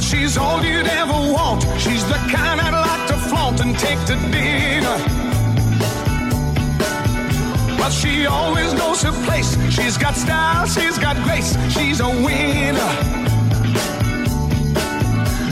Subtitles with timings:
[0.00, 1.62] She's all you'd ever want.
[1.78, 4.98] She's the kind I'd like to flaunt and take to dinner.
[7.78, 9.56] But she always knows her place.
[9.70, 11.56] She's got style, she's got grace.
[11.70, 12.92] She's a winner.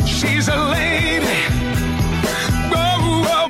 [0.05, 1.49] She's a lady.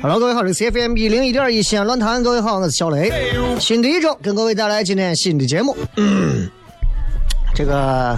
[0.01, 3.11] Hello，各位好，这是 CFM 一零一点一西安论坛，各位好，我是小雷。
[3.59, 5.75] 新的一周，跟各位带来今天新的节目。
[7.53, 8.17] 这个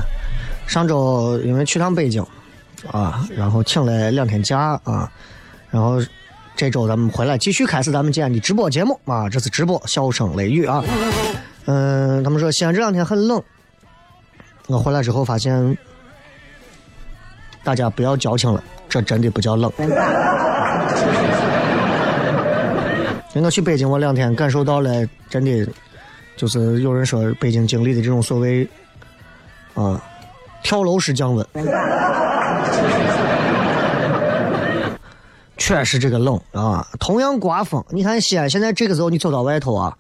[0.68, 2.24] 上周因为去趟北京。
[2.91, 5.11] 啊，然后请了两天假啊，
[5.71, 6.01] 然后
[6.57, 10.85] 这周咱们回来继续开始咱们今天的直播节目啊，这是直播，笑声雷雨啊。
[11.67, 13.43] 嗯，他们说西安这两天很冷，
[14.69, 15.77] 我回来之后发现，
[17.63, 19.71] 大家不要矫情了，这真的不叫冷。
[23.35, 25.65] 我去北京，我两天感受到了，真的
[26.37, 28.69] 就是有人说北京经历的这种所谓
[29.75, 30.03] 啊
[30.63, 31.47] 跳楼式降温。
[35.57, 37.85] 确实这个冷啊，同样刮风。
[37.91, 39.95] 你看西安现在这个时候，你走到外头啊，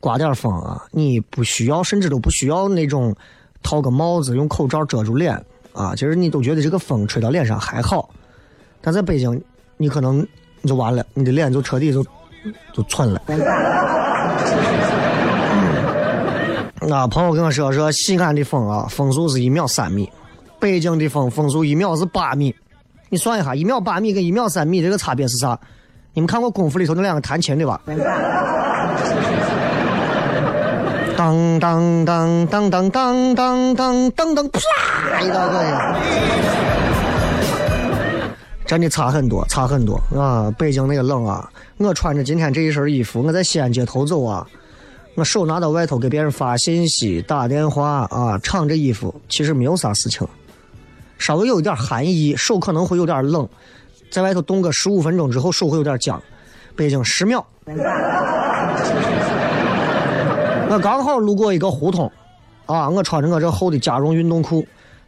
[0.00, 3.14] 刮点风啊，你不需要，甚至都不需要那种
[3.62, 5.34] 套个帽子，用口罩遮住脸
[5.72, 5.94] 啊。
[5.94, 8.10] 其实你都觉得这个风吹到脸上还好，
[8.80, 9.40] 但在北京，
[9.76, 10.26] 你可能
[10.60, 12.04] 你就完了，你的脸就彻底就
[12.72, 13.22] 就寸了。
[16.80, 20.10] 那朋友跟我说说，西安的风啊，风速是一秒三米，
[20.62, 22.54] 北京的风风速一秒是八米。
[23.08, 25.58] 你算一下，一秒八米跟一秒三米这个差别是啥？
[26.14, 27.80] 你们看过功夫里头那两个弹琴的吧？
[31.16, 34.60] 当当当当当当当当当当，啪！
[35.20, 35.96] 一大个，
[38.64, 40.48] 真的差很多，差很多啊！
[40.56, 44.46] 北京那个冷啊，我穿着今天这一身衣服，我在西安街头走啊，
[45.16, 50.24] 我手拿到外头给别人发信息、打电话啊，敞着衣服，其实没有啥事情。
[51.22, 53.48] 稍微有一点寒意，手可能会有点冷，
[54.10, 56.20] 在外头冻个十五分钟之后，手会有点僵。
[56.74, 57.46] 北京十秒，
[60.68, 62.10] 我刚好路过一个胡同，
[62.66, 64.66] 啊，我穿着我这厚的加绒运动裤，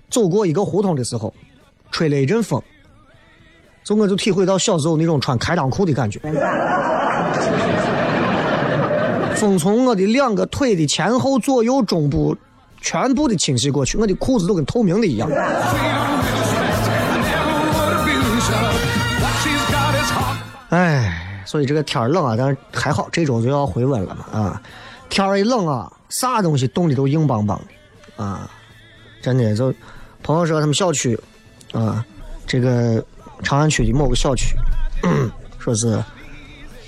[0.08, 1.34] 走过一个胡同的时候，
[1.90, 2.62] 吹了一阵风，
[3.82, 6.20] 就我就体会到小时候那种穿开裆裤的感觉。
[9.34, 12.36] 风从我的两个腿的前后左右中部。
[12.84, 15.26] 全部的清洗过去，我的裤子都跟透明的一样。
[20.68, 24.62] 哎，所以这个天冷啊，但是还好，这周就要回温了嘛啊！
[25.08, 28.50] 天一冷啊，啥东西冻的都硬邦邦的啊！
[29.22, 29.72] 真的，就
[30.22, 31.18] 朋友说他们小区
[31.72, 32.04] 啊，
[32.46, 33.02] 这个
[33.42, 34.54] 长安区的某个小区，
[35.58, 36.04] 说是。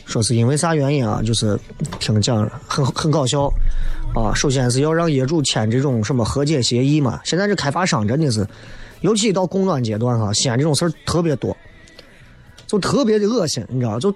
[0.09, 1.21] 说是因为啥原因啊？
[1.21, 1.59] 就是
[1.99, 3.53] 听讲很很搞笑
[4.17, 4.35] 啊。
[4.35, 7.21] 首先是要让业主签这种什么和解协议嘛。
[7.25, 8.47] 现在这开发商真的是，
[9.03, 11.57] 尤其到供暖阶段哈，西安这种事儿特别多，
[12.67, 14.01] 就特别的恶心，你知道？
[14.01, 14.13] 就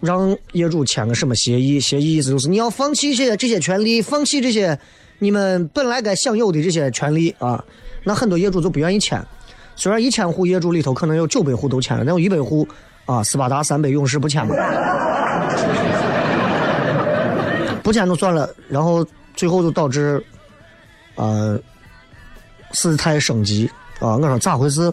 [0.00, 1.80] 让业主签个什么协议？
[1.80, 4.78] 协议意思就是你要放弃这些这些权利，放弃这些
[5.18, 7.64] 你们本来该享有的这些权利啊。
[8.04, 9.24] 那很多业主就不愿意签。
[9.76, 12.66] 虽然一千户业主里头可能有九百户都签了，但有一百户。
[13.06, 14.54] 啊，斯巴达三百勇士不签嘛？
[17.82, 19.06] 不签就算了，然后
[19.38, 20.20] 最后就导致
[21.14, 21.56] 呃，
[22.72, 23.70] 事态升级
[24.00, 24.16] 啊！
[24.16, 24.92] 我说咋回事？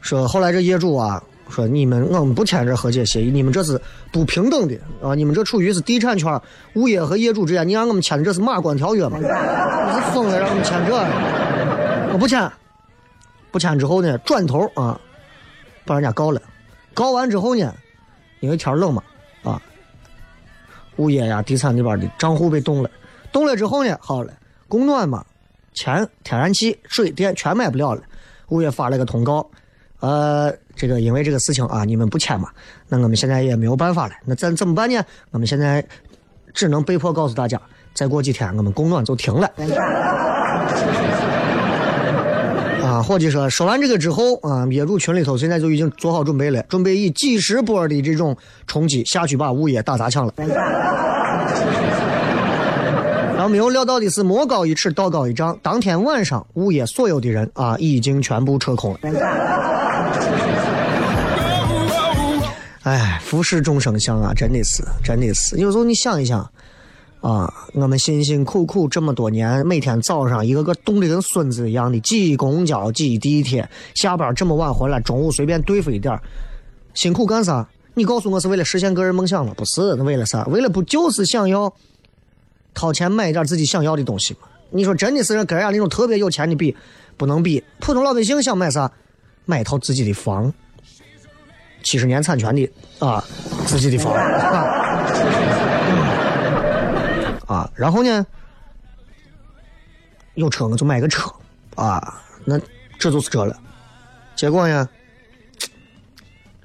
[0.00, 3.80] 说后来这业主啊说你们我们不签这和解协议，你们这是
[4.10, 5.14] 不平等的啊！
[5.14, 6.40] 你们这处于是地产圈
[6.74, 9.18] 物业和业主之间，你让我们签的这是马关条约吗？
[9.18, 12.12] 你是疯了，让我们签这？
[12.12, 12.50] 我不签，
[13.52, 15.00] 不签之后呢，转头啊，
[15.84, 16.42] 把人家告了。
[16.92, 17.72] 告完之后呢，
[18.40, 19.00] 因为天冷嘛，
[19.44, 19.62] 啊，
[20.96, 22.90] 物业呀、地产那边的账户被冻了，
[23.34, 24.32] 冻了之后呢，好了，
[24.68, 25.24] 供暖嘛，
[25.74, 28.00] 钱、天然气、水电全买不了了，
[28.50, 29.44] 物业发了个通告，
[29.98, 32.48] 呃，这个因为这个事情啊，你们不签嘛，
[32.88, 35.04] 那我们现在也没有办法了，那咱怎么办呢？
[35.32, 35.84] 我们现在
[36.52, 37.60] 只能被迫告诉大家，
[37.92, 39.50] 再过几天我们供暖就停了。
[42.86, 48.36] 啊，伙计说，说完这个之后啊，业主群里头现在就已经做好准备了，准备以几十波的这种
[48.68, 50.32] 冲击下去把物业打砸抢了。
[53.44, 55.54] 然后没有料到的是，魔高一尺，道高一丈。
[55.62, 59.00] 当天晚上，物业所有的人啊，已经全部撤空了。
[62.84, 65.58] 哎，浮世众生相啊，真的是，真的是。
[65.58, 66.40] 有时候你想一想。
[67.20, 76.18] 啊，我们辛辛苦苦这么多年，每天早上一个个冻得跟孙子一样的挤公交、挤地铁，下班这么晚回来，中午随便对付一点
[76.94, 77.68] 辛苦干啥？
[77.92, 79.52] 你告诉我是为了实现个人梦想吗？
[79.54, 80.44] 不是，那为了啥？
[80.44, 81.70] 为了不就是想要
[82.74, 84.48] 掏钱买一点自己想要的东西嘛？
[84.70, 86.76] 你说真的是跟人家那种特别有钱的比，
[87.16, 87.62] 不能比。
[87.78, 88.90] 普通老百姓想买啥？
[89.44, 90.52] 买一套自己的房，
[91.82, 92.68] 七十年产权的
[92.98, 93.22] 啊，
[93.66, 94.12] 自己的房。
[97.46, 98.26] 啊，然后呢，
[100.34, 101.30] 有车我就买个车，
[101.76, 102.58] 啊，那
[102.98, 103.56] 这就是这了。
[104.34, 104.88] 结果呢，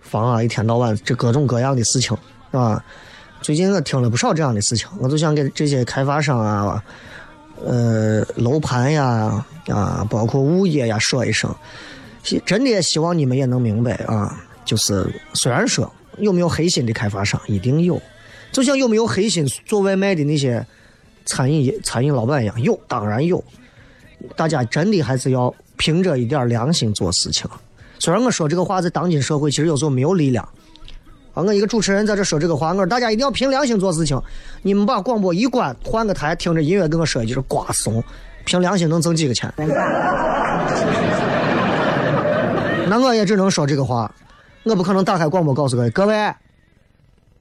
[0.02, 2.18] 房啊，一天到晚这各种各样的事情，
[2.50, 2.84] 是吧？
[3.42, 6.84] 最近我听了不少这样的事情，我就想给这些开发商啊，
[7.66, 11.54] 呃，楼盘呀，啊，包括物业呀说一声，
[12.46, 18.00] 真的也希望你们也能明白啊，就是虽然说有没有黑心的开发商，一定有。
[18.52, 20.66] 就像有没有黑心做外卖的那些
[21.26, 23.44] 餐饮餐饮老板一样，有当然有。
[24.36, 27.50] 大家真的还是要凭着一点良心做事情。
[28.00, 30.48] 虽然我说这个话在当今社会其实有时候没有力量。
[31.34, 34.20] 啊，我一个主持人在这说这个话，我说大家一定要凭良心做事情。
[34.62, 38.04] 你们把广播一关，换个台，听着音乐跟我说一句瓜怂，
[38.46, 39.52] 凭良心能挣几个钱？
[42.90, 44.12] 那我也只能说这个话，
[44.64, 46.34] 我不可能打开广播告诉各位各位。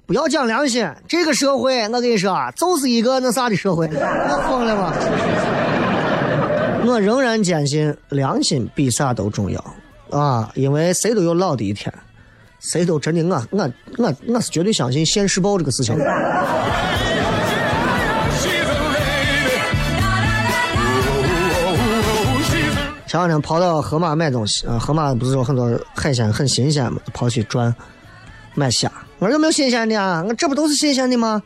[0.06, 4.93] 不要讲良心，这个社会我跟你说，就是一个那啥的社会，我疯了吗？
[6.87, 9.62] 我仍然坚信良心比啥都重要
[10.11, 10.50] 啊！
[10.55, 11.93] 因为谁都有老的一天，
[12.60, 15.96] 谁都真的我我我我是绝对相信现世报这个事情。
[23.06, 27.75] 前两天跑到河马买东西啊，河马不是有很多海鲜很新鲜嘛，跑去转
[28.55, 28.90] 买虾。
[29.19, 30.22] 我说有没有新鲜的啊？
[30.28, 31.43] 我这不都是新鲜的吗？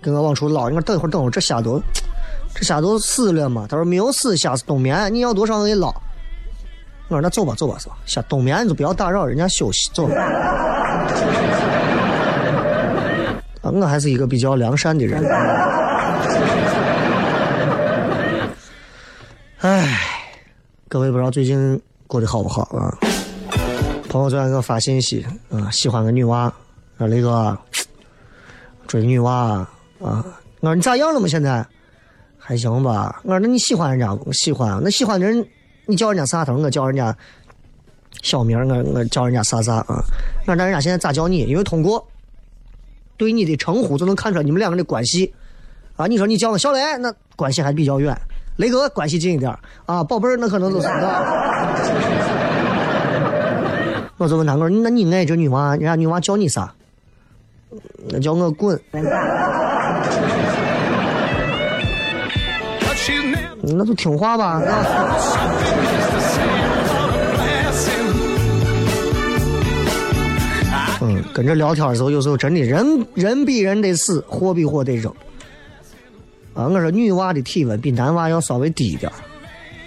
[0.00, 0.70] 跟我往出捞。
[0.70, 1.78] 你说等一会儿，等会儿，这虾都，
[2.54, 3.66] 这虾都死了吗？
[3.68, 5.12] 他说没有死，虾是冬眠。
[5.12, 5.94] 你要多少我给你捞。
[7.08, 7.96] 我说那走吧，走吧，走吧。
[8.06, 10.08] 虾冬眠你就不要打扰人家休息，走。
[13.62, 15.22] 啊，我还是一个比较良善的人。
[19.60, 19.98] 唉，
[20.88, 22.98] 各位不知道最近过得好不好啊？
[24.08, 26.52] 朋友昨天给我发信息，啊，喜欢个女娃。
[26.98, 27.56] 说雷哥，
[28.86, 30.24] 追女娃啊！
[30.60, 31.28] 我说你咋样了嘛？
[31.28, 31.64] 现在
[32.38, 33.20] 还行吧？
[33.22, 34.12] 我说那你喜欢人家？
[34.26, 34.80] 我喜欢。
[34.82, 35.46] 那喜欢的人，
[35.92, 36.56] 你叫人家啥头？
[36.56, 37.14] 我叫人家
[38.22, 40.02] 小名，我我叫人家啥啥啊？
[40.46, 41.40] 那那人家现在咋叫你？
[41.40, 42.08] 因为通过
[43.18, 45.34] 对你的称呼就能看出来你们两个的关系
[45.96, 46.06] 啊。
[46.06, 48.14] 你说你叫我小雷，那关系还比较远；
[48.56, 50.02] 雷哥关系近一点啊。
[50.02, 50.88] 宝贝儿，那可能就是
[54.16, 56.72] 我就问他，我说那你爱这女娃，人家女娃叫你啥？
[58.08, 58.80] 那叫我滚！
[63.76, 64.62] 那就听话吧。
[71.00, 75.12] 嗯，跟着聊天的时候，有时候真的人人比人得死，货比货得扔。
[76.54, 79.10] 啊，我说女娃的体温比男娃要稍微低一点。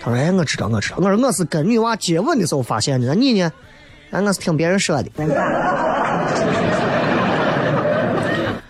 [0.01, 3.07] 他说：“哎，我知道，我知道。”我说：“我是跟女娃接吻的时候发现的。
[3.07, 3.51] 那你呢？”
[4.11, 5.09] 哎，我是听别人说的。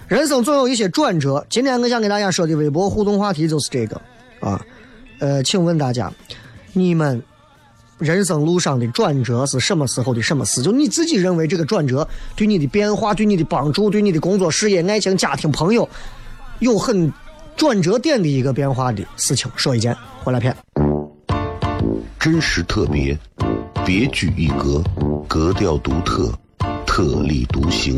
[0.07, 1.43] 人生总有一些转折。
[1.49, 3.99] 今天我想给大家说的微博互动话题就是这个
[4.39, 4.61] 啊，
[5.19, 6.11] 呃，请问大家，
[6.73, 7.21] 你们
[7.97, 10.61] 人生路上的转折是什么时候的什么事？
[10.61, 15.87] 就你自己认为这个转折对你的变化、对你的帮助、对你的工作、事业、爱情、家庭、朋友
[16.59, 17.11] 有很
[17.55, 20.55] 转折点的一个变化的事情说一件，回来片。
[22.19, 23.17] 真实特别，
[23.85, 24.83] 别具一格，
[25.27, 26.33] 格调独特，
[26.85, 27.97] 特立独行，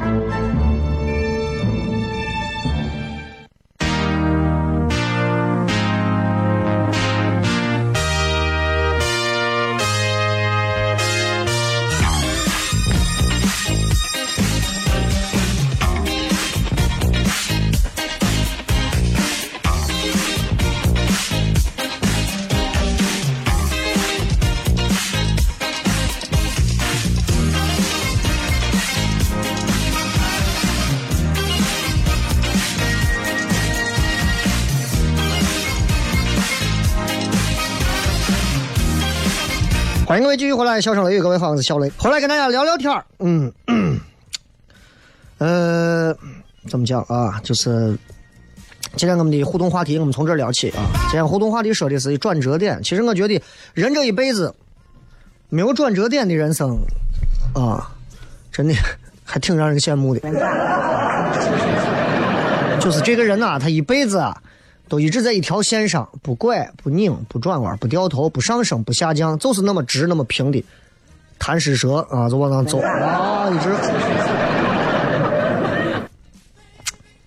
[40.31, 43.03] 位继续回来，笑声雷雨，各位好，我是小雷，回来跟大家聊聊天儿。
[43.19, 43.51] 嗯，
[45.39, 46.15] 呃，
[46.69, 47.37] 怎么讲啊？
[47.43, 47.97] 就是
[48.95, 50.87] 今天我们的互动话题，我们从这儿聊起啊。
[51.09, 52.81] 今天互动话题说的是转折点。
[52.81, 54.55] 其实我觉得，人这一辈子
[55.49, 56.79] 没有转折点的人生
[57.53, 57.91] 啊，
[58.53, 58.73] 真的
[59.25, 60.21] 还挺让人羡慕的。
[62.79, 64.41] 就是这个人呐，他一辈子啊。
[64.91, 70.61] 都一直在一条线上，不拐不拧不转弯不掉头不上升不下降，就是那么直那么平的
[71.39, 73.73] 贪食蛇啊，就往上走啊，一直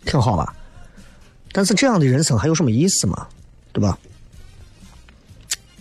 [0.04, 0.54] 挺好吧。
[1.52, 3.26] 但是这样的人生还有什么意思吗？
[3.72, 3.98] 对吧？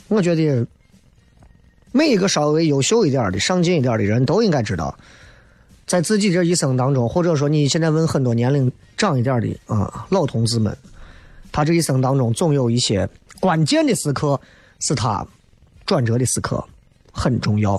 [0.07, 0.65] 我觉得
[1.91, 4.97] 每一个稍微优秀一点的、上进一点的人都应该知道，
[5.85, 10.77] 在自己这一生当中，或者说你现在问很多年龄长一点的啊老同志们。
[11.53, 13.07] 他这一生当中，总有一些
[13.39, 14.37] 关键的时刻，
[14.79, 15.25] 是他
[15.85, 16.61] 转折的时刻，
[17.11, 17.75] 很重要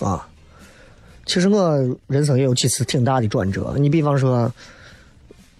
[0.00, 0.26] 啊。
[1.26, 3.74] 其实我人生也有几次挺大的转折。
[3.78, 4.50] 你比方说，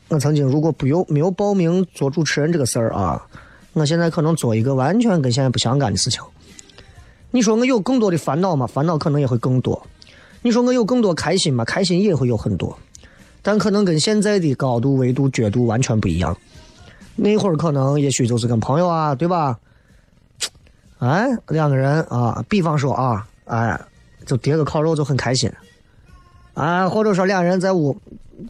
[0.09, 3.27] 我曾经如果不有没有报名做主持人这个事儿啊，
[3.75, 6.23] 我现在可能做一个完全跟现在不相干的事情。
[7.31, 8.67] 你说我有更多的烦恼吗？
[8.67, 9.87] 烦恼可能也会更多。
[10.43, 11.65] 你说我有更多开心吗？
[11.65, 12.79] 开心也会有很多，
[13.43, 16.37] 但可能跟现在的高度、维度、角度完全不一样。
[17.17, 19.59] 那会儿可能也许就是跟朋友啊，对吧？
[20.99, 23.79] 哎，两个人啊，比方说啊，哎，
[24.25, 25.51] 就叠个烤肉就很开心，
[26.55, 27.97] 啊，或者说两人在屋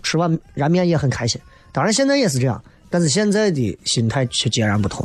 [0.03, 1.41] 吃碗燃面也很开心。
[1.73, 5.05] 当然现在也是这样，但是现在的心态却截然不同。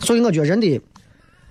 [0.00, 0.80] 所以我觉得人的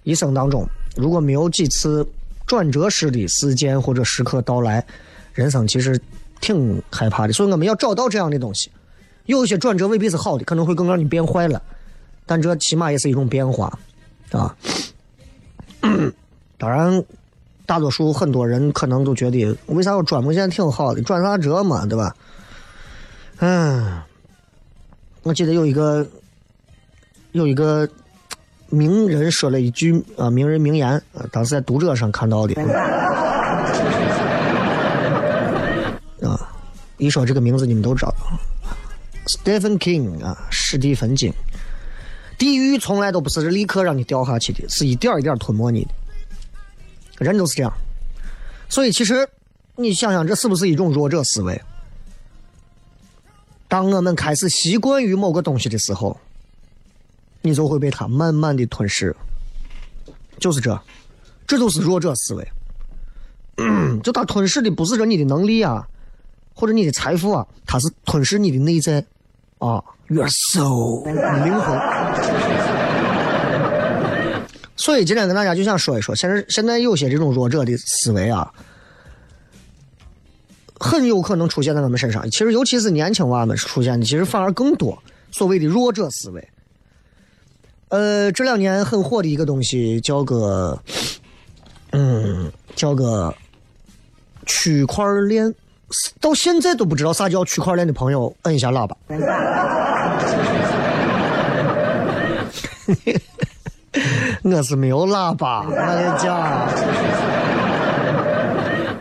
[0.04, 0.68] 一生当中，
[0.98, 2.06] 如果没有几次
[2.46, 4.86] 转折式的事件或者时刻到来，
[5.34, 5.98] 人生其实
[6.42, 7.32] 挺害怕的。
[7.32, 8.70] 所以我们要找到这样的东西。
[9.32, 11.62] 有些转折未必是好的，可能会更让你变坏了，
[12.26, 13.78] 但这起码也是一种变化，
[14.32, 14.56] 啊。
[16.58, 17.04] 当然，
[17.66, 22.16] 大多数很多人可能都觉得，为啥我转目前挺好的，转啥折嘛，对吧？
[23.40, 24.00] 嗯，
[25.24, 26.06] 我记得有一个
[27.32, 27.90] 有一个
[28.70, 32.54] 名人说了一句啊，名人名言，当时在读者上看到的。
[36.22, 36.38] 啊，
[36.98, 38.14] 一说这个名字，你们都知道。
[39.28, 41.32] Stephen King 啊，史蒂芬金，
[42.38, 45.92] 地狱从来都不是立刻让你掉下去的，是一点一点吞没你的。
[47.24, 47.72] 人都是这样，
[48.68, 49.30] 所以其实
[49.76, 51.62] 你想想，这是不是一种弱者思维？
[53.68, 56.20] 当我们开始习惯于某个东西的时候，
[57.42, 59.16] 你就会被它慢慢的吞噬。
[60.40, 60.82] 就是这，
[61.46, 62.48] 这就是弱者思维。
[64.02, 65.88] 就他吞噬的不是说你的能力啊，
[66.54, 69.04] 或者你的财富啊，它是吞噬你的内在
[69.60, 71.04] 啊，your soul
[71.44, 71.80] 灵魂。
[74.76, 78.52] 所以今天跟大家就想说一说，现在现在有些这种弱者的思维啊，
[80.80, 82.28] 很有可能出现在他们身上。
[82.32, 84.98] 其实尤其是年轻娃们出现的，其实反而更多
[85.32, 86.50] 所谓的弱者思维。
[87.90, 90.82] 呃，这两年很火的一个东西叫个，
[91.92, 93.32] 嗯，叫个
[94.48, 95.54] 区块链，
[96.20, 98.98] 到现在都不知道啥叫区块链的朋友，摁一下喇叭。
[104.44, 106.36] 我是没有喇叭，我的讲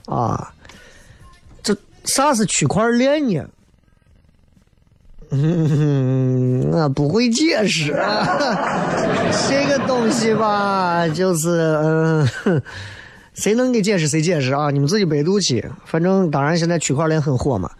[0.06, 0.52] 啊，
[1.62, 3.44] 这啥是区块链呢？
[5.32, 7.92] 嗯，我不会解释
[9.48, 12.28] 这个东西吧，就是嗯，
[13.40, 14.70] 谁能给解释谁解释啊？
[14.70, 15.64] 你们自己百度去。
[15.86, 17.70] 反正当然现在区块链很火嘛，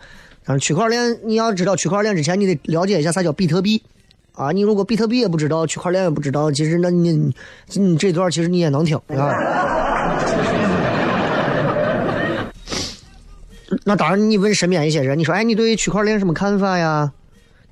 [0.43, 3.83] 但是区块链你要知道区块链之前，你得了解一下啥叫比特币
[4.33, 4.52] 啊。
[4.52, 7.35] 你如果比特币也不知道，区块链也不知道，其实那你
[7.75, 9.35] 你这段其实你也能听啊。
[13.85, 17.12] 那当然，你问身边一些人，你说哎，你对区块链什么看法呀？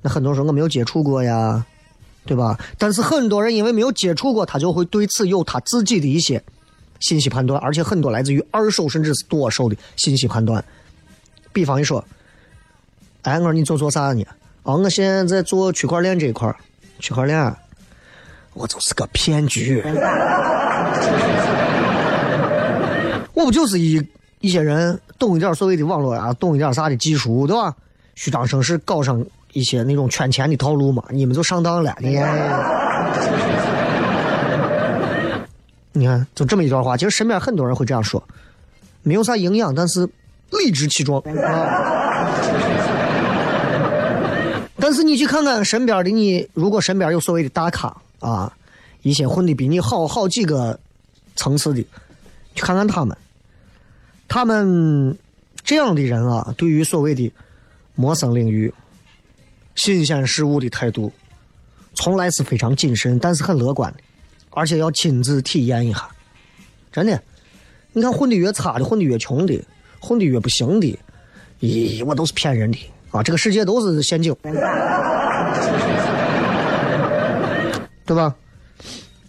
[0.03, 1.65] 那很多时候我没有接触过呀，
[2.27, 2.55] 对吧？
[2.77, 6.43] 但是很多人因为没有接触过，他就会对此有他自己的一些
[6.99, 10.63] 信息判断，而且很多来自于二手甚至是多手的信息判断。
[11.51, 12.03] 比方一说，
[13.23, 14.25] 哎，我说你做做啥呢？
[14.63, 16.53] 哦，我现在在做区块链这一块
[16.99, 17.55] 区块链，
[18.53, 19.83] 我就是个骗局。
[23.33, 24.05] 我不就是一
[24.41, 27.75] 一些人懂一点所谓的网络啊，懂一点啥的技术，对吧？
[28.15, 29.25] 虚张声势搞上。
[29.53, 31.97] 一些那种圈钱的套路嘛，你们就上当了。
[31.99, 32.15] 你
[35.91, 38.23] 你看，就这么一段话，其实身边很多人会这样说，
[39.03, 40.07] 没有啥营养，但是
[40.51, 41.21] 理直气壮。
[44.81, 48.51] 但是你去看看身边的你，如果身边有所谓的大咖啊，
[49.01, 50.79] 一些混的比你好好几个
[51.35, 51.85] 层次的，
[52.55, 53.17] 去看看他们，
[54.27, 55.17] 他们
[55.63, 57.31] 这样的人啊，对于所谓的
[57.95, 58.73] 陌生领域。
[59.75, 61.09] 新鲜事物的态度，
[61.93, 63.99] 从来是非常谨慎，但是很乐观的，
[64.51, 66.07] 而且要亲自体验一下。
[66.91, 67.21] 真的，
[67.93, 69.63] 你看混的越差的，混的越穷的，
[69.99, 70.97] 混的越不行的，
[71.61, 72.77] 咦，我都是骗人的
[73.11, 73.21] 啊！
[73.21, 74.35] 这个世界都是陷阱，
[78.05, 78.35] 对吧？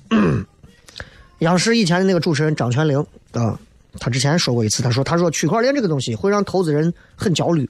[1.41, 3.59] 央视以前的那个主持人张泉灵啊，
[3.99, 7.69] 他之前说过一次，他说：“他说区块链这个东西会让投资人很焦虑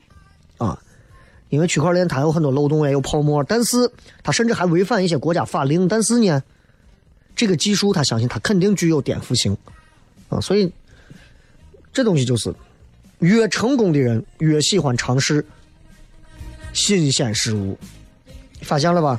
[0.59, 0.79] 啊。”
[1.51, 3.77] 因为区块链它有很多漏洞，也有泡沫，但是
[4.23, 5.89] 它甚至还违反一些国家法令。
[5.89, 6.41] 但是呢，
[7.41, 9.57] 这个技术他相信他肯定具有颠覆性
[10.29, 10.71] 啊，所以
[11.91, 12.55] 这东西就是
[13.21, 15.43] 越成功的人越喜欢尝试
[16.75, 17.79] 新鲜事物，
[18.61, 19.19] 发现了吧？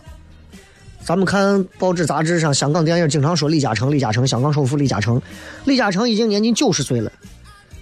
[1.03, 5.19] 咱们看报纸杂志上，香港电影经常说李嘉诚，李嘉诚，香港首富李嘉诚，
[5.65, 7.11] 李嘉诚已经年近九十岁了，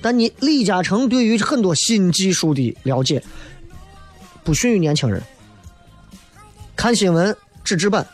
[0.02, 3.22] 但你李嘉诚对于很多新技术的了解。
[4.46, 5.22] 不逊于年轻人。
[6.78, 8.08] 看新闻纸质版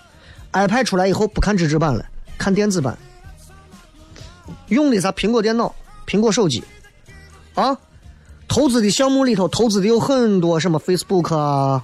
[0.53, 2.03] ，iPad 出来以后不看纸质版了，
[2.37, 2.97] 看电子版。
[4.67, 5.73] 用的啥苹果电脑、
[6.07, 6.63] 苹果手机
[7.53, 7.77] 啊？
[8.47, 11.83] 投资的项目里头，投资的有很多什么 Facebook 啊，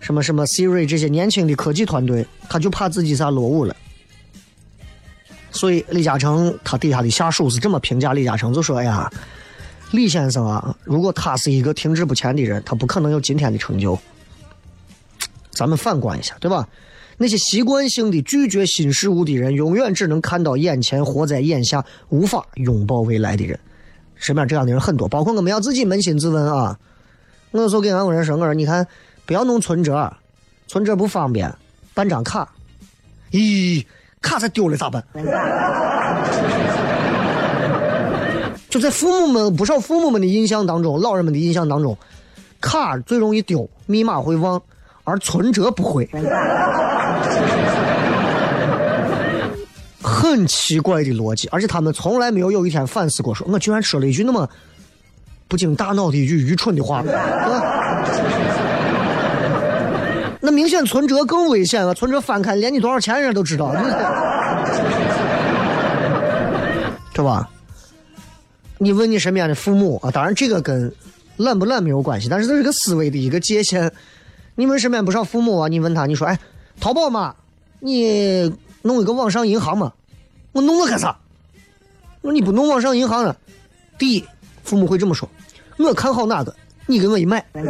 [0.00, 3.74] 什么什么 Siri 这些年轻的科技团队，他就怕自己啥落伍了。
[5.50, 9.10] 所以李嘉诚他底下的下属是这么评价李嘉诚，就说：“哎呀。”
[9.92, 13.96] 李先生啊，如果他是一个停滞不前的人，他不可能有今天的成就。
[15.50, 16.68] 咱们反观一下，对吧？
[17.18, 23.58] 那些习惯性的拒绝新事物的人，永远只能看到眼前，活在眼下，无法拥抱未来的人。
[24.14, 26.78] 身边这样的人很多，包括我们要自己扪心自问啊。
[27.50, 28.86] 我有时候跟俺屋人说，我说你看，
[29.24, 30.12] 不要弄存折，
[30.66, 31.54] 存折不方便，
[31.94, 32.52] 办张卡。
[33.32, 33.84] 咦，
[34.20, 35.02] 卡才丢了咋办？
[38.68, 41.96] 就在父母们不少父母们的印象当中，老人们的印象当中，
[42.60, 44.62] 卡最容易丢，密码会忘，
[45.06, 46.06] 而存折不会。
[50.02, 54.48] 很奇怪的逻辑，而且他们从来没有有一天反思过，说我居然说了一句那么
[55.48, 57.02] 不经大脑的一句愚蠢的话。
[60.40, 63.74] 那明显存折更危险了，存折翻开连你多少钱人家都知道，
[67.14, 67.48] 对吧？
[68.78, 70.92] 你问你身边的父母啊，当然这个跟
[71.38, 73.90] 懒不懒没有关系，但是这是个思维的一个界限。
[74.58, 76.38] 你问身边不少父母啊，你问他，你说，哎，
[76.80, 77.34] 淘宝嘛，
[77.78, 79.92] 你弄一个网上银行嘛，
[80.52, 81.14] 我弄了干啥？
[82.22, 83.36] 我你不弄网上银行了，
[83.98, 84.24] 第一，
[84.64, 85.28] 父母会这么说，
[85.76, 87.62] 我看好哪个，你给我一买， 对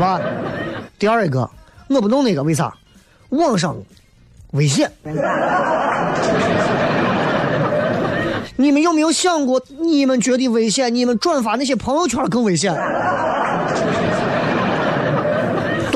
[0.00, 0.18] 吧？
[0.98, 1.48] 第二一个，
[1.88, 2.74] 我不弄那个，为啥？
[3.28, 3.76] 网上
[4.52, 4.90] 危险。
[8.56, 12.74] 你们有没有想过，你们觉得危险，你们转发那些朋友圈更危险？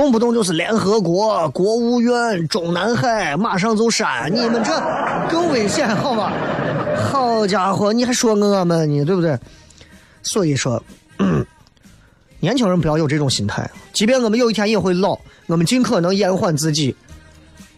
[0.02, 4.72] 动不动就是联合国、国务院、中南海，马上就删，你们这
[5.30, 6.32] 更危险，好吧？
[7.08, 9.38] 好家伙，你还说我们呢，对不对？
[10.24, 10.82] 所以说，
[12.40, 13.70] 年轻人不要有这种心态。
[13.92, 16.92] 即便我们有一天也会老，我们尽可能延缓自己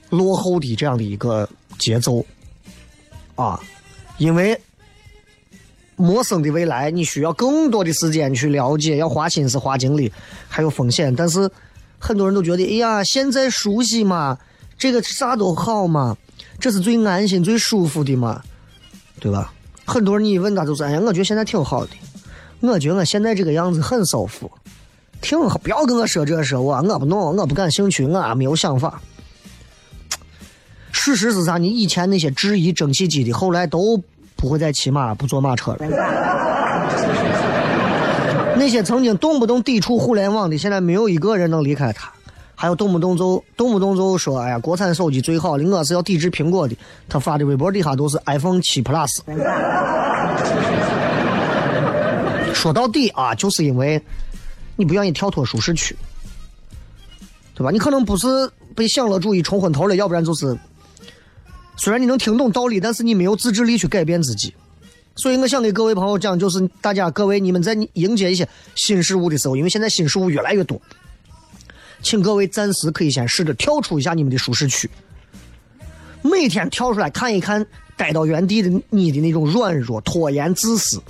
[0.08, 1.46] 落后的这样的一个
[1.78, 2.24] 节奏
[3.34, 3.60] 啊，
[4.16, 4.58] 因为
[5.96, 10.10] 陌生的未来，你需要更多的时间去了解，要花心思、花精力，
[10.48, 11.14] 还有风险。
[11.14, 11.50] 但是
[12.06, 14.36] 很多人都觉得，哎呀，现在熟悉嘛，
[14.76, 16.14] 这个啥都好嘛，
[16.60, 18.42] 这是最安心、最舒服的嘛，
[19.18, 19.54] 对吧？
[19.86, 21.92] 很多人你一问他，就是，哎呀，我觉得现在挺好的。
[22.60, 24.50] 我觉得我现在这个样子很舒服，
[25.22, 25.56] 挺好。
[25.56, 29.00] 不要跟我说这说我，我不弄，我不感兴趣，我没有想法。
[30.92, 31.56] 事实是啥？
[31.56, 33.98] 你以前那些质疑蒸汽机的，后来都
[34.36, 35.78] 不会再骑马，不坐马车了。
[38.64, 42.10] 那些曾经动不动抵触互联网的，现在没有一个人能离开他。
[42.54, 46.74] 还有动不动就动不动就说，哎呀，国产手机最好的，我是要抵制苹果的。
[47.06, 49.18] 他发的微博底下都是 iPhone 七 Plus。
[52.54, 54.00] 说到底啊，就是因为
[54.76, 55.94] 你不愿意跳脱舒适区，
[57.54, 57.70] 对吧？
[57.70, 60.56] 你可能不是被享乐主义冲昏头了，要不然就是
[61.76, 64.54] 虽然你能听懂道理，但是你没有自制力去改变自己。
[65.16, 70.80] 所以我想给各位朋友讲，就是大家各位你们在迎接一些新事物的时候，因为现在新事物越来越多，
[72.02, 74.90] 请各位暂时可以先试着跳出一下你们的舒适区，
[76.22, 77.64] 每天跳出来看一看
[77.96, 81.00] 待到原地的你的那种软弱、拖延、自私。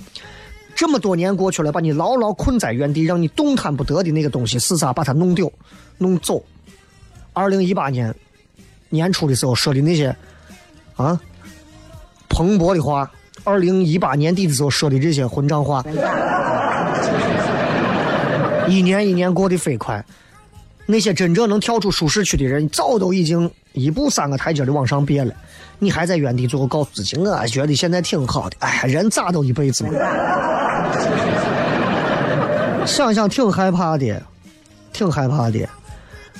[0.75, 4.93] 这么多年过去了，把你牢牢困在原地，让你动弹不得的那个东西是啥？
[4.93, 5.51] 把它弄丢、
[5.97, 6.43] 弄走。
[7.33, 8.13] 二零一八年
[8.89, 10.15] 年初的时候说的那些
[10.95, 11.19] 啊
[12.29, 13.09] 蓬勃的话，
[13.45, 15.81] 二零一八年底的时候说的这些混账话，
[18.67, 20.03] 一年一年过得飞快。
[20.87, 25.33] 那些真正能跳出舒适区的人，早都已经一步三个台阶的往上变了。
[25.79, 28.57] 你还在原地，最后告诉自己，我觉得现在挺好的。
[28.59, 29.91] 哎，人咋都一辈子嘛。
[32.85, 34.21] 想想挺害怕的，
[34.93, 35.67] 挺害怕的，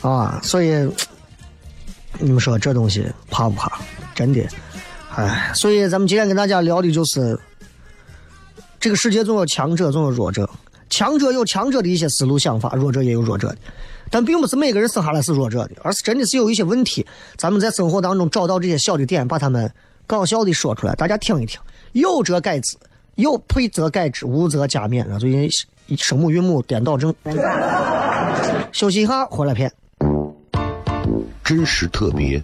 [0.01, 0.39] 啊！
[0.43, 0.87] 所以
[2.19, 3.71] 你们说这东西怕不怕？
[4.13, 4.41] 真的，
[5.15, 5.51] 哎！
[5.53, 7.39] 所以咱们今天跟大家聊的就是，
[8.79, 10.49] 这个世界总有强者，总有弱者。
[10.89, 13.57] 强者有强者的一些思路想法，弱者也有弱者的。
[14.11, 17.05] 但并不是每个人生下来是弱者的，而是真的是有一些问题，
[17.37, 19.71] 咱们在生活当中找到这些小的点，把他们
[20.05, 21.59] 搞笑的说出来，大家听一听。
[21.93, 22.77] 有则改之，
[23.15, 25.17] 有配则改之，无则加勉啊！
[25.17, 25.49] 最近
[25.97, 27.13] 声母韵母颠倒症。
[28.71, 29.71] 休息一下，回来片。
[31.43, 32.43] 真实特别，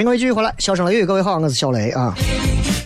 [0.00, 2.14] 欢迎各位继续回来，笑声雷雨，各位好，我是小雷啊。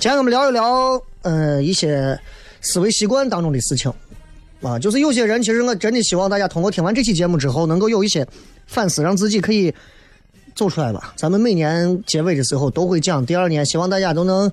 [0.00, 2.18] 今天我们聊一聊，呃，一些
[2.60, 3.88] 思维习惯当中的事情
[4.60, 8.26] 啊，就是有些人，其实我真的希望大家通过听完这期节目之后，能够有一些
[8.66, 9.72] 反思，让自己可以
[10.56, 11.14] 走出来吧。
[11.14, 14.50] 咱们每年结尾的时候都会讲，第二年希望大家都能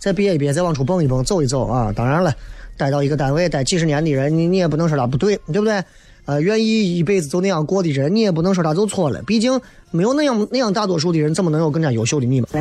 [0.00, 1.92] 再憋一憋，再往出蹦一蹦，走一走啊。
[1.94, 2.34] 当然了，
[2.76, 5.80] 待到一个单位待几十年的人，你你也不能说他不对，对不对？
[6.30, 9.20] 呃，愿意一辈子就那样过的人，你也不能说他就错了。
[9.22, 12.46] 毕竟没有那样那样大多数的人，怎么能有更加优秀的你嘛？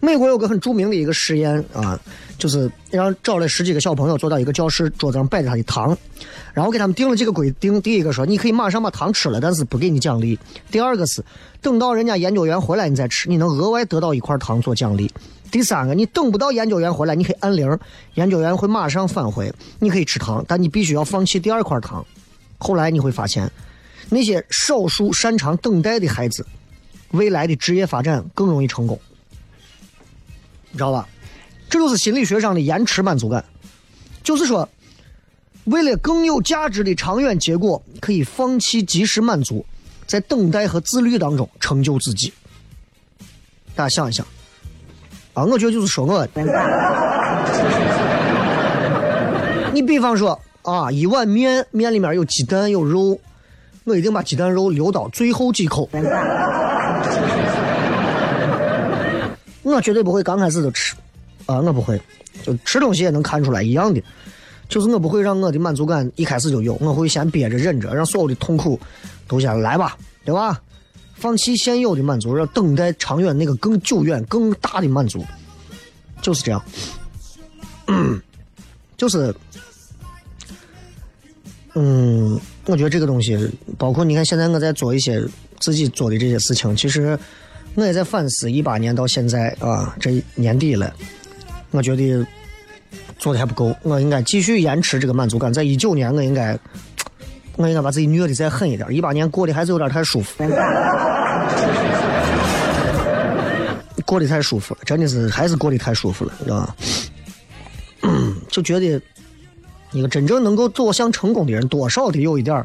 [0.00, 1.98] 美国有个很著名的一个实验啊，
[2.38, 5.98] 就是让找了十几个小朋友坐到一个教室，桌子上摆着他的糖，
[6.54, 7.82] 然后给他们定了几个规定。
[7.82, 10.38] 第一个说，你可以马上把糖吃了，但是不给你奖励。
[10.70, 11.24] 第二个是，
[11.60, 15.10] 等到人家研究员回来你再吃，你能额外得到一块糖做奖励。
[15.50, 17.78] 第三个，你等不到研究员回来，你可以按铃，
[18.14, 22.04] 研究员会马上返回，你可以吃糖，但你必须要放弃第二块糖。
[22.58, 23.50] 后来你会发现，
[24.10, 26.46] 那些少数擅长等待的孩子，
[27.12, 29.00] 未来的职业发展更容易成功，
[30.70, 31.08] 你知道吧？
[31.70, 33.44] 这就是心理学上的延迟满足感，
[34.22, 34.68] 就是说，
[35.64, 39.64] 为了更有价值的长远结果，可以放弃及时满足，
[40.06, 42.32] 在等待和自律当中成就自己。
[43.74, 44.26] 大家想一想。
[45.38, 46.26] 啊，我觉得就是说我，
[49.72, 53.16] 你比方说啊，一碗面，面里面有鸡蛋有肉，
[53.84, 55.88] 我一定把鸡蛋肉留到最后几口。
[59.62, 60.96] 我绝对不会刚开始就吃，
[61.46, 62.00] 啊，我不会，
[62.42, 64.02] 就吃东西也能看出来一样的，
[64.68, 68.80] 就是我不会让我的满足感一开始就有，我会先憋着忍着，让所有的痛苦
[69.28, 70.60] 都先来吧，对吧？
[71.18, 75.24] 放弃现有的满足，要等待长远那个更久远、更大的满足，
[76.22, 76.62] 就是这样。
[78.96, 79.34] 就是，
[81.74, 83.36] 嗯，我觉得这个东西，
[83.76, 85.20] 包括你看，现在我在做一些
[85.58, 87.18] 自己做的这些事情，其实
[87.74, 88.50] 我也在反思。
[88.50, 90.94] 一八年到现在啊，这年底了，
[91.72, 92.24] 我觉得
[93.18, 95.52] 做的还不够，我应该继续延迟这个满足感。
[95.52, 96.58] 在一九年，我应该。
[97.58, 100.44] 我应该把自己虐的再狠一点，一八年过得还是有点太舒服，
[104.06, 106.76] 过得太舒服了，真的是还是过得太舒服了，知道吧？
[108.48, 109.02] 就觉得
[109.90, 112.64] 一个真正能够走向成功的人，多少得有一点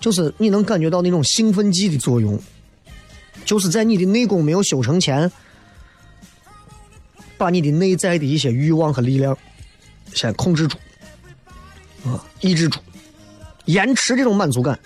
[0.00, 2.36] 就是你能感觉到那种兴奋剂的作用，
[3.44, 5.30] 就是在你的内功没有修成前，
[7.38, 9.38] 把你的内在的一些欲望和力量
[10.12, 10.76] 先控制住，
[12.04, 12.80] 啊，抑制住。
[13.66, 14.78] 延迟这种满足感，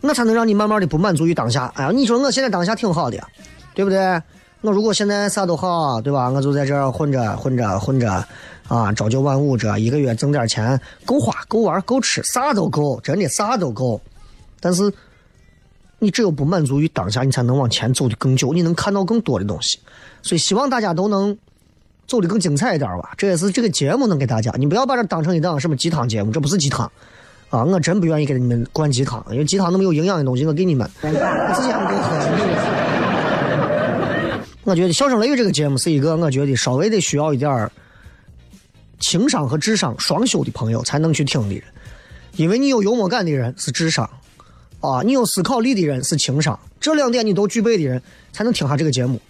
[0.00, 1.72] 那才能让你慢慢的不满足于当下。
[1.74, 3.18] 哎呀，你说我现在当下挺好的，
[3.74, 4.20] 对不对？
[4.62, 6.28] 我如果现在啥都好，对吧？
[6.28, 8.22] 我就在这儿混着混着混着，
[8.68, 13.98] 啊，朝九晚五这一个月挣点钱，够花够玩够吃，啥都够，真的啥都够。
[14.60, 14.92] 但是，
[15.98, 19.78] 你只有不满足于当下，你才能往前走的更久，你能看到更多的东西。
[20.20, 21.34] 所以，希望大家都能
[22.06, 23.14] 走的更精彩一点吧。
[23.16, 26.90] 这也是这个节目能给大家，你不要把这当成一档什么鸡汤节目，这不是鸡汤。
[27.50, 32.16] 啊，我真不愿意给你们灌鸡汤，因为鸡汤那么有营养的东西，我给你们，我自己还不够喝。
[34.64, 37.68] 我觉得《笑声雷雨》这个节目是一个，我觉得稍微得需要一点
[39.00, 41.64] 情商和智商双修的朋友才能去听的人，
[42.36, 44.08] 因为你有幽默感的人是智商，
[44.80, 48.00] 啊，你有思考力的人是情商，这两点你都具备的人
[48.32, 49.20] 才能听下这个节目，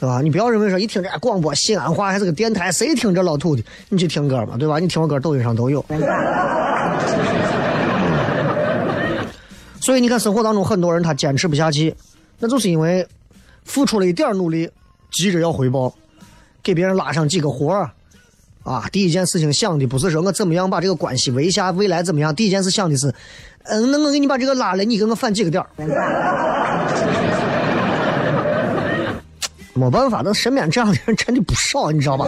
[0.00, 0.20] 对吧？
[0.22, 3.64] 你不要认为说一听这广播西安话还是个电台，谁听这老土的？
[3.88, 4.78] 你去听歌嘛，对吧？
[4.78, 5.84] 你听我歌，抖音上都有。
[9.80, 11.94] 所以你看，生活当中很多人他坚持不下去，
[12.38, 13.06] 那就是因为
[13.64, 14.70] 付出了一点努力，
[15.10, 15.92] 急着要回报，
[16.62, 17.90] 给别人拉上几个活儿，
[18.64, 23.12] 啊，第一件事情想的不是说我怎么样把这个关系维下，未来怎么样，第一件事想的是，
[23.64, 25.68] 嗯，那我给你把这个拉了，你给我返几个点儿。
[29.78, 32.26] 没办法，那身边这样的人真的不少，你知道吧？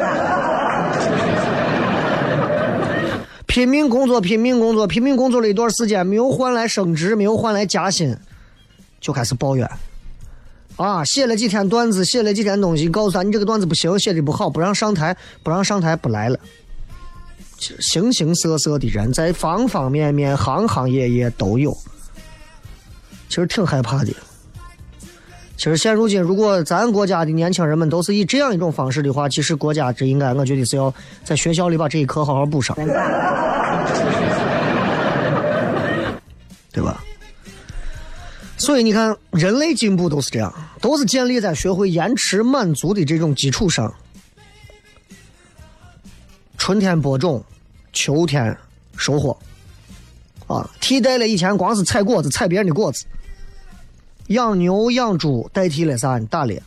[3.47, 8.17] 拼命工作，拼命工作，拼命工作了一段时间，没有换来升职，没有换来加薪，
[9.01, 9.69] 就开始抱怨。
[10.77, 16.39] 啊，写了几天段子，写了几天东西，告诉他你这个段子不行，写的不好，不让上台，不让上台，不来了。
[17.59, 21.77] 形形色色的人在方方面面、行行业业都有，
[23.29, 24.15] 其实挺害怕的。
[25.61, 30.91] 其实现如今，如果咱国家的年轻人们都是以这样一种方式的话，其实国家这应该，我觉得是要
[31.23, 32.75] 在学校里把这一课好好补上，
[36.73, 37.05] 对吧？
[38.57, 43.95] 所以你看，人类进步都是这样，都是建立在学会延迟满足的这种基础上。
[46.57, 47.45] 春天播种，
[47.93, 48.57] 秋天
[48.97, 49.39] 收获，
[50.47, 53.05] 啊，替代了以前光是采果子、采别人的果子。
[54.31, 56.19] 养牛养猪代替了啥？
[56.31, 56.63] 打猎，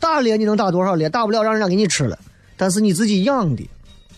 [0.00, 1.08] 打猎你能打多少猎？
[1.08, 2.18] 打不了让人家给你吃了。
[2.56, 3.68] 但是你自己养的，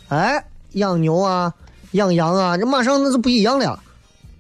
[0.09, 1.53] 哎，养牛啊，
[1.93, 3.83] 养羊啊，这马上那是不一样了，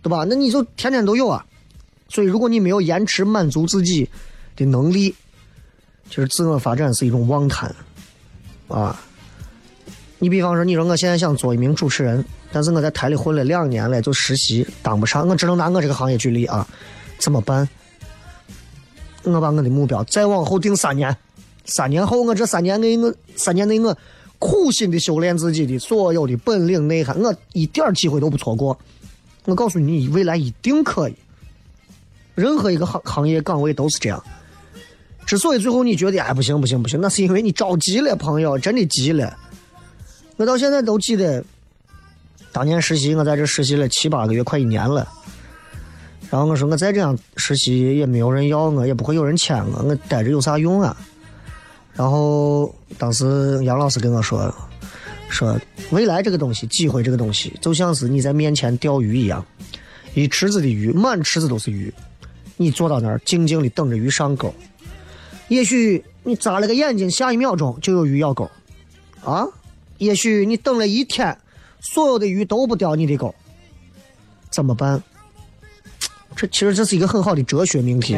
[0.00, 0.24] 对吧？
[0.28, 1.44] 那你就天天都有啊。
[2.09, 4.09] 所以如果你没有延迟满足自己
[4.54, 5.12] 的能力，
[6.09, 7.74] 其实自我发展是一种妄谈
[8.68, 8.96] 啊。
[10.20, 16.64] 你比方说，你说我现在想做一名主持人，但是我在台里混了两年了，就实习当不上，我只能拿我这个行业举例啊，
[17.18, 17.68] 怎么办？
[19.32, 21.16] 我把我的目标再往后定三年，
[21.64, 23.96] 三年后我这三年内我三年内我
[24.38, 28.78] 苦心的修炼自己的所有的本领内涵，我一点机会都不错过。
[29.44, 31.14] 我告诉你，未来一定可以。
[32.34, 34.22] 任何一个行行业岗位都是这样。
[35.24, 39.36] 之所以最后你觉得哎不行不行不行，那是因为你着急了，朋友，真的急了。
[40.36, 41.42] 我到现在都记得，
[42.52, 45.08] 当年实习，我在这实习了七八个月，快一年了。
[46.30, 50.96] 然后我说我再这样实习也没有人要我，也不会有人签我，我待着有啥用啊？
[51.94, 54.52] 然后当时杨老师跟我说，
[55.28, 55.58] 说
[55.90, 59.44] 未来这个东西，机会这个东西，就像是你在面前钓鱼一样，
[60.14, 61.94] 一池子的鱼，满池子都是鱼，
[62.56, 64.52] 你坐到那儿静静的等着鱼上钩。
[65.48, 68.50] 也许你眨了个眼睛，下一秒钟就有鱼咬钩，
[69.24, 69.46] 啊？
[69.98, 71.38] 也许你等了一天，
[71.80, 73.34] 所有的鱼都不钓你的钩，
[74.50, 75.02] 怎么办？
[76.37, 78.16] 这其实这是一个很好的哲学命题。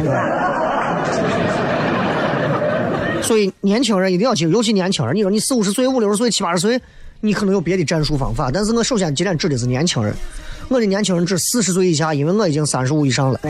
[3.22, 6.80] 所以年轻人一定要记住，尤其年轻人，你说你四五十岁、五六十岁、七八十岁，
[7.20, 8.50] 你可能有别的战术方法。
[8.50, 10.14] 但是我首先今天指的是年轻人，
[10.68, 13.40] 我的年轻人指四十岁以下，因为我已经三十五以上了。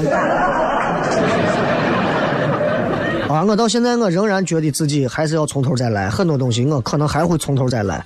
[3.28, 3.44] 啊！
[3.44, 8.04] 我到现在我仍然觉得自己还是要从头再来，很多东西我可能还会从头再来，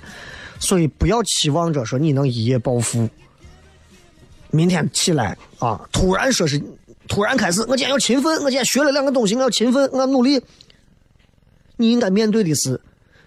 [0.59, 3.09] 所以不要期望着说你能一夜暴富。
[4.53, 6.61] 明天起来啊，突然说是
[7.07, 10.39] 突然开始，我今天要勤奋，我今天学了两个东西，我要勤奋，我要努力。
[11.75, 12.79] 你应该面对的是，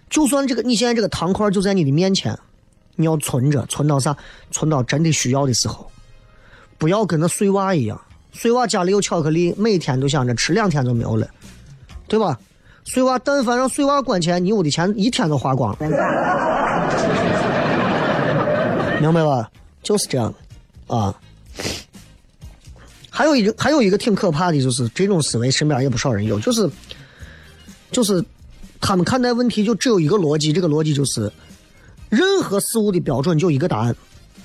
[0.09, 2.33] 就算这个你现在这个糖块就在你的面前，
[2.95, 4.15] 你要存着，存到啥？
[4.51, 5.91] 存到真的需要的时候，
[6.77, 7.99] 不要跟那碎娃一样，
[8.31, 11.27] 碎娃家里有巧克力，每天都想着吃两天就没有了。
[12.07, 12.39] 对吧？
[12.85, 15.77] 碎娃，但凡让碎娃管钱，你屋的钱一天都花光了，
[19.01, 19.51] 明白吧？
[19.83, 20.33] 就是这样，
[20.87, 21.15] 啊。
[23.09, 26.69] 还有一个，还有一个挺可怕的，就是这种思维，身边也不少人有，就是，
[27.91, 28.23] 就是
[28.79, 31.31] 他们看待问题就只有一个逻辑，这个逻辑就是，
[32.09, 33.95] 任何事物的标准就一个答案，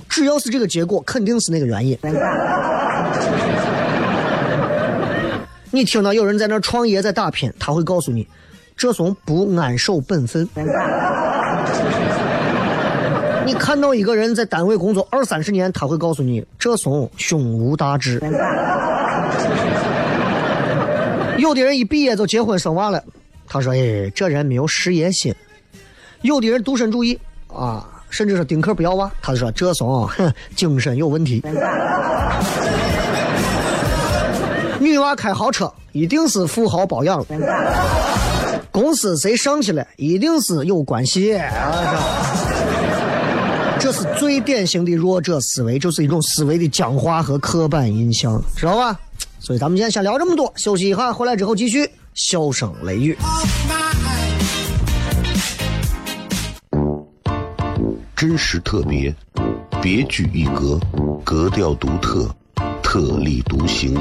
[0.08, 1.98] 只要是这个结果，肯定是那个原因。
[5.70, 8.26] 你听到有人在那创业在打拼，他会告诉你，
[8.74, 10.48] 这怂不安守本分。
[13.44, 18.20] 你看到一个人在单位工作二三十年，他会告诉你，这怂胸无大志。
[21.38, 23.02] 有的人一毕业就结婚生娃了，
[23.48, 25.34] 他说：“哎，这人没有事业心。”
[26.22, 31.42] 有的人独身主义啊，甚至是丁克不要娃，他说：“这怂哼，精神有问题。”
[34.78, 37.24] 女娃开豪车，一定是富豪包养。
[38.70, 41.38] 公司谁上去了，一定是有关系。
[43.82, 48.96] 这是最典型的弱者思维，就是一种思维的僵化和刻板印象，知道吧？
[49.40, 53.18] 所以咱们今天先聊这么多，休息一下，回来之后继续笑声雷雨。
[58.14, 59.12] 真实特别，
[59.82, 60.78] 别具一格，
[61.24, 62.32] 格调独特，
[62.84, 64.00] 特立独行。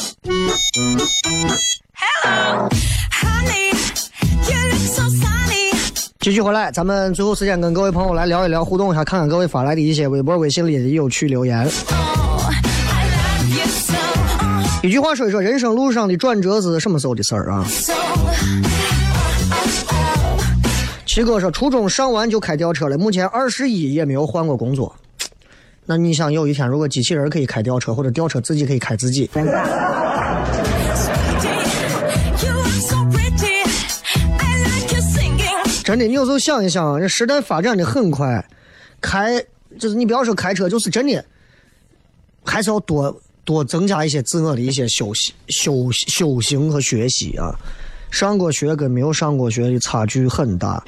[0.00, 1.06] Hello
[1.94, 2.68] hello
[3.10, 3.50] hello
[6.20, 11.66] 继续回来，咱们最后时间跟各位朋友来聊一聊，互动一下，看看各位发来的一些微博、微信里的有趣留言。
[14.82, 17.66] 一句话说一说，人生路上的转折是什么时候的事儿啊？
[21.06, 24.94] 七哥说，初中上完就开吊车了，目前二十一也没有换过工作。
[25.90, 29.28] 那你想有一天，如果机器人可以开吊车，或者吊车自己可以开自己？
[35.82, 38.48] 真的，你有时候想一想，这时代发展的很快，
[39.00, 39.44] 开
[39.80, 41.24] 就是你不要说开车，就是真的，
[42.44, 47.52] 还是要多多增加一些自我的一些修习、修修行和学习啊。
[48.12, 50.80] 上过学跟没有上过学的差距很大，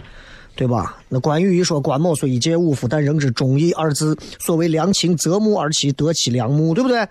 [0.54, 0.98] 对吧？
[1.08, 4.16] 那关羽一说：“关某虽一介武夫，但仍知忠义二字。
[4.38, 7.08] 所谓良禽择木而栖，得其良木，对不对？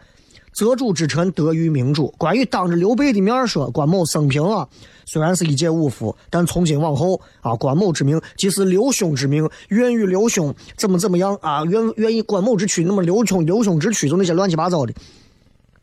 [0.54, 2.14] 择主之臣，得于明主。
[2.18, 4.68] 关羽当着刘备的面说：“关某生平啊，
[5.06, 11.64] 虽然是一介武夫，但从今往后啊，关某之命即是刘兄之命，愿与刘兄怎么怎么样啊？
[11.66, 14.94] 愿愿意关某之躯，那么刘兄刘兄之躯，就那些乱七八糟的。”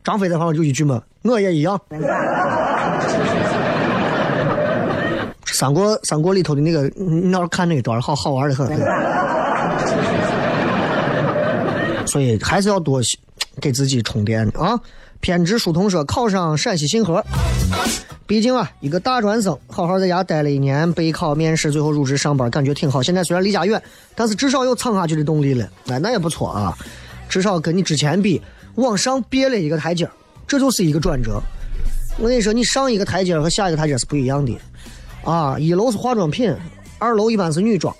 [0.03, 1.79] 张飞在旁边就一句嘛：“我也一样。”
[5.59, 8.65] 三国三国里头的那个，你要是看那一段，好好玩的很。
[12.07, 13.01] 所以还是要多
[13.59, 14.79] 给自己充电啊！
[15.19, 17.21] 偏执书童说考上陕西信合，
[18.25, 23.03] 毕竟啊，一个大专生，好好在家待了一年，备考面试，最后入职上班，感觉挺好。
[23.03, 23.83] 现在虽然离家远，
[24.15, 26.73] 但是至少有撑下去的动力了，哎，那也不错啊。
[27.27, 28.41] 至少跟你之前比，
[28.75, 30.09] 往上别了一个台阶
[30.47, 31.41] 这就是一个转折。
[32.17, 34.57] 我跟你说，你上一个台阶和下一个台阶是不一样的。
[35.23, 36.55] 啊，一楼是化妆品，
[36.97, 37.93] 二楼一般是女装。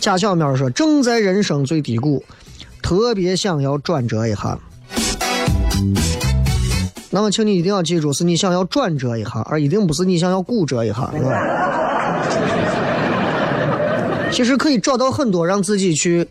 [0.00, 2.24] 贾小喵说：“正在人生最低谷，
[2.80, 4.58] 特别想要转折一下。”
[7.10, 11.10] 那么，请你一定要记住，是你想要转折一下，而一定不是你想要骨折一下。
[14.30, 16.26] 其实可以找到很多让自己去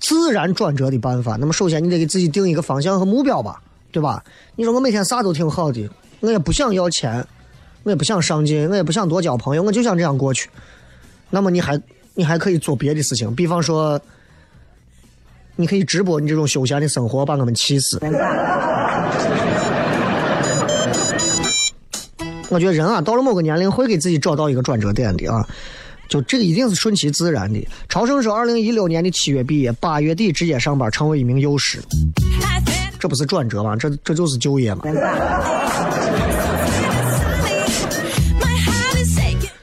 [0.00, 1.36] 自然转折的办法。
[1.38, 3.60] 那么，首先你得给自己定一个方向和目标吧。
[3.96, 4.22] 对吧？
[4.56, 5.88] 你说我每天啥都挺好的，
[6.20, 7.26] 我也不想要钱，
[7.82, 10.50] 我也不想上进，我也不想多交朋友，我就想这样过去。
[11.30, 11.80] 那么你还
[12.12, 13.98] 你还可以做别的事情，比方说，
[15.56, 17.98] 你可以直播你这种休闲的生活，把我们气死。
[22.50, 25.42] 我觉得人啊，到了某个年龄会给自己找到一个转折点的啊，
[26.06, 27.66] 就这个一定是顺其自然的。
[27.88, 31.80] 朝生说，二零一六年的七月毕业，八月底直接上班，成为一名幼师。
[32.98, 33.76] 这不是转折吗？
[33.76, 34.82] 这这就是就业吗？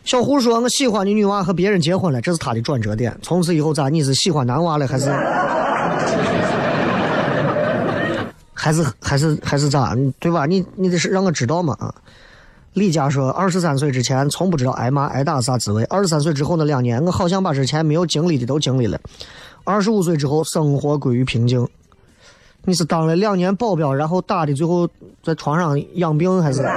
[0.04, 3.18] 小胡说：“我喜欢的女娃和别人结婚了，这是他的转折点。
[3.24, 3.90] 从此以后咋？
[3.90, 5.12] 你是喜欢男娃了，还是
[8.54, 9.98] 还是还是还是咋？
[10.20, 10.46] 对吧？
[10.46, 11.92] 你你得是让我知道嘛啊！”
[12.74, 15.84] 李佳说：“二十三岁之前从不知道挨骂挨打啥滋味。
[15.86, 19.00] 二十三岁之后那两年，我好像把之前没有经历的都经历了。
[19.64, 21.68] 二十五岁之后，生活归于平静。”
[22.66, 24.88] 你是当了两年保镖，然后打的最后
[25.22, 26.61] 在床上养病，还是？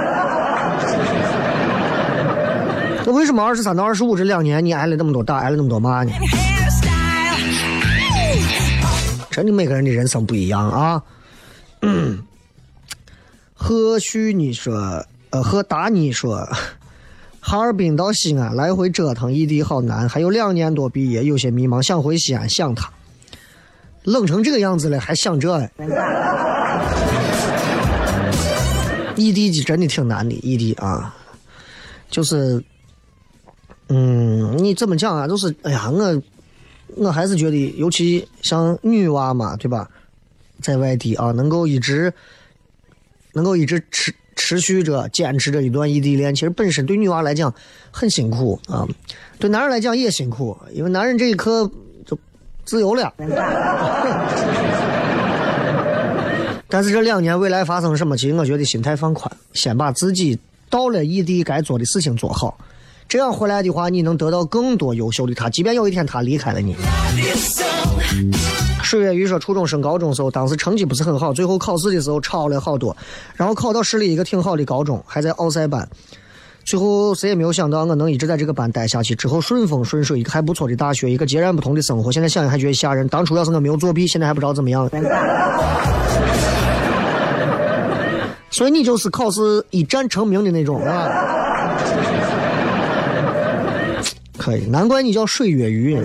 [3.05, 6.11] 那为什么二十三到二十五这两年你挨了那么多打，挨了那么多骂呢？
[9.31, 11.01] 真的，每个人的人生不一样啊。
[13.53, 15.05] 何须你说？
[15.29, 16.47] 呃，何达你说？
[17.39, 22.89] 哈尔滨到西安来回折腾，异地好难，还有两年多毕业，有些迷茫，想回西安，想他。
[24.07, 25.69] 冷成这个样子了，还想这？
[29.17, 31.13] 异地真的挺难的，异地啊，
[32.09, 32.63] 就是，
[33.89, 35.27] 嗯，你怎么讲啊？
[35.27, 36.21] 就是，哎呀，我
[36.95, 39.89] 我还是觉得，尤其像女娃嘛，对吧？
[40.61, 42.13] 在外地啊，能够一直
[43.33, 47.53] 能够一直持持续着坚持着一段异地恋，其实本身对女娃来讲
[47.91, 48.87] 很辛苦啊，
[49.37, 51.69] 对男人来讲也辛苦，因为男人这一刻。
[52.67, 53.11] 自由了，
[56.67, 58.17] 但是这两年未来发生什么？
[58.17, 60.37] 其实我觉得心态放宽，先把自己
[60.69, 62.57] 到了异地该做的事情做好，
[63.07, 65.49] 这样回来的话，你能得到更多优秀的他。
[65.49, 66.75] 即便有一天他离开了你。
[68.83, 72.95] 水月鱼说，初中升高中时候，当时成绩不是很好，最后考试的时候超了好多，
[73.35, 75.87] 然后考到市里一个挺好的高中，还在奥赛班。
[76.67, 82.11] 最后谁也没有想到我能一直在这个班待下去，之后顺风顺水，一个还不错的大学，一个截然不同的生活。
[82.11, 83.07] 现在想想还觉得吓人。
[83.07, 84.85] 当初要是我没有作弊，现在还不知道怎么样。
[88.51, 91.07] 所以你就是考试一战成名的那种啊。
[94.37, 95.97] 可以，难怪你叫水月鱼。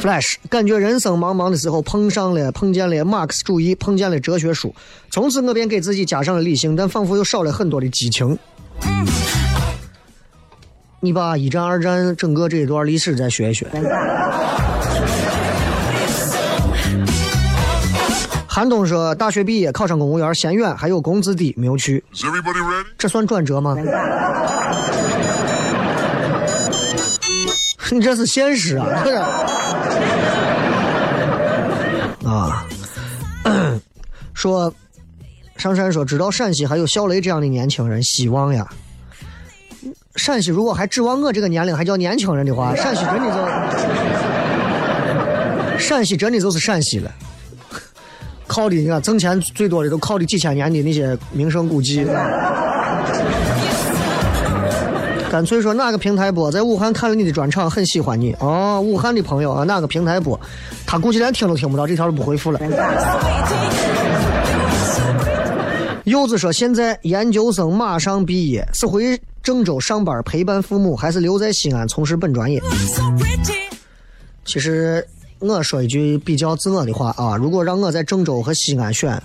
[0.00, 4.74] Flash，感觉人生茫茫的时候碰上了碰见了马克思主义，碰见了哲学书，
[5.10, 8.38] 从此我便给自己加上了理性，但仿佛又少了很多的激情。
[11.00, 13.66] 你把一战、二战整个这一段历史再学一学。
[18.46, 22.02] 韩东说：“大学毕业考上公务员，嫌远，还有工资低，没有去。
[22.96, 23.76] 这算转折吗？
[27.92, 28.86] 你这是现实啊！
[32.40, 32.66] 啊，
[34.34, 34.72] 说
[35.56, 38.66] 上山说知道陕西还有小雷这样的年轻人，希望呀。
[40.16, 43.36] 陕西如果还指望我这个年龄还叫年轻人的话，陕西真的就
[45.78, 47.10] 陕西真的就是陕西了。
[48.46, 52.04] 靠的你看挣钱最多的都靠的几千年的那些名胜古迹。
[55.30, 58.80] 干脆说哪个平台播，在武汉看了你的专场，很喜欢你哦。
[58.80, 60.38] 武汉的朋友啊，哪个平台播？
[60.84, 62.58] 他估计连听都听不到，这条就不回复了。
[66.02, 72.60] 柚子说：“现在研究生马上毕业，是回郑州上班陪伴父母，还是留在西安从事本专业？”
[74.44, 75.06] 其实
[75.38, 79.22] 我说一句比较自我的话啊，如果让我在郑州和西安选，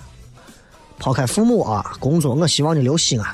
[1.00, 3.26] 抛开父母啊，工作，我希望你留西安。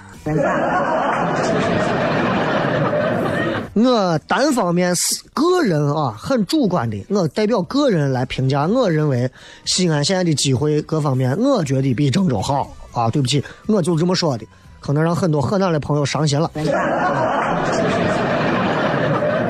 [3.75, 8.67] 我单方面是个人啊，很主观的，我代表个人来评价。
[8.67, 9.31] 我认为
[9.65, 13.09] 西安现在的机会各方面，我觉得比郑州好啊。
[13.09, 14.45] 对不起，我就这么说的，
[14.79, 16.51] 可能让很多河南的朋友伤心了。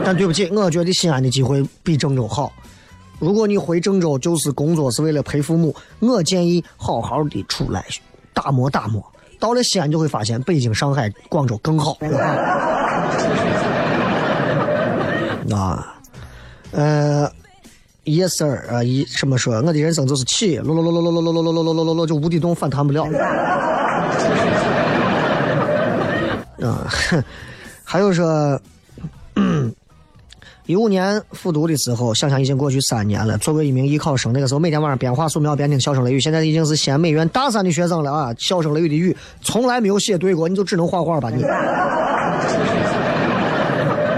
[0.05, 2.53] 但对不起，我觉得西安的机会比郑州好。
[3.19, 7.85] 如果你回郑州就是工作是为了陪父母，我建议好好的出来
[8.33, 9.05] 打磨打磨。
[9.41, 11.97] 到了西安就会发现北京、上海、广州更好。
[15.55, 15.95] 啊，
[16.73, 17.31] 呃
[18.05, 23.05] ，yes sir 啊，一什么说，我的人生就是起，落落落落落落落落落落落落落就无底洞反弹不了。
[26.63, 26.87] 啊，
[27.85, 28.61] 还有说，
[30.67, 33.37] 一五年复读的时候，想想已经过去三年了。
[33.39, 38.33] 作为一名艺考生，那个时候每天晚上边画素描边听笑声雷雨，现在已经是西安美院大三的学生了啊！
[38.39, 41.43] 笑声雷雨的雨从来没有写对过，你就只能画画吧你。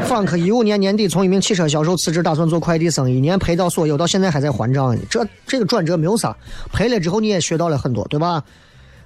[0.05, 5.01] Funk 一五年年底从一名汽车销售辞职，打算做快递生意，一年赔到所有，到现在还在还账呢。
[5.09, 6.37] 这这个转折没有啥，
[6.73, 8.45] 赔了之后你也学到了很多，对吧？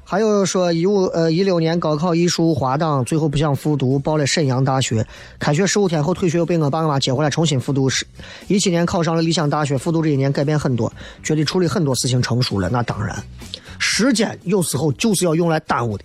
[0.02, 5.06] 还有说一五呃一六年高考艺术滑档，最后不想复读，报了沈阳大学。
[5.38, 7.88] 开学十五天后退学，又被我爸我妈接回来重新复读。
[7.88, 8.06] 是，
[8.48, 10.92] 一七年考上了理想大学，复读这一年改变很多，
[11.22, 12.68] 觉得处理很多事情成熟了。
[12.70, 13.22] 那当然，
[13.78, 16.04] 时间有时候就是要用来耽误的。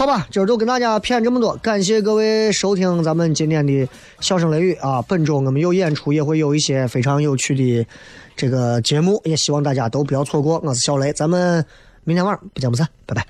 [0.00, 3.86] 好吧，今儿就跟大家骗这么多，感谢各位收听咱们今天的
[4.18, 5.02] 笑声雷雨啊！
[5.02, 7.86] 本周我们有演出，也会有一些非常有趣的
[8.34, 10.58] 这个节目，也希望大家都不要错过。
[10.64, 11.62] 我是小雷，咱们
[12.04, 13.26] 明天晚上不见不散，拜拜。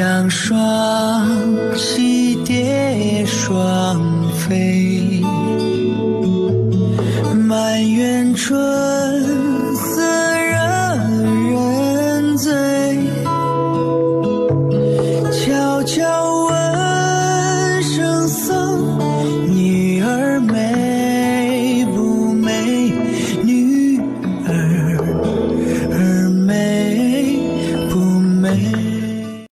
[0.00, 1.28] 阳双
[1.76, 4.00] 栖蝶双
[4.32, 5.22] 飞，
[7.46, 8.99] 满园春。